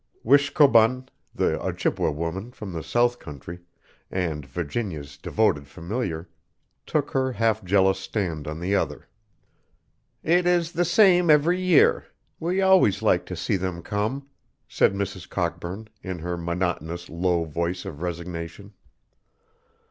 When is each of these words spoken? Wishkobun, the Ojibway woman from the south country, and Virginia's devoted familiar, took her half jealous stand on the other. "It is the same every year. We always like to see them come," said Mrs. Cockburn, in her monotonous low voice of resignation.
Wishkobun, 0.25 1.09
the 1.35 1.59
Ojibway 1.63 2.09
woman 2.15 2.51
from 2.51 2.73
the 2.73 2.81
south 2.81 3.19
country, 3.19 3.59
and 4.09 4.47
Virginia's 4.47 5.15
devoted 5.15 5.67
familiar, 5.67 6.27
took 6.87 7.11
her 7.11 7.33
half 7.33 7.63
jealous 7.63 7.99
stand 7.99 8.47
on 8.47 8.59
the 8.59 8.73
other. 8.73 9.07
"It 10.23 10.47
is 10.47 10.71
the 10.71 10.85
same 10.85 11.29
every 11.29 11.61
year. 11.61 12.07
We 12.39 12.61
always 12.63 13.03
like 13.03 13.27
to 13.27 13.35
see 13.35 13.57
them 13.57 13.83
come," 13.83 14.25
said 14.67 14.95
Mrs. 14.95 15.29
Cockburn, 15.29 15.87
in 16.01 16.17
her 16.17 16.35
monotonous 16.35 17.07
low 17.07 17.43
voice 17.43 17.85
of 17.85 18.01
resignation. 18.01 18.73